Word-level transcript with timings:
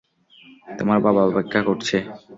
তোমার 0.77 0.99
বাবা 1.05 1.21
অপেক্ষা 1.25 1.61
করছে! 1.67 1.97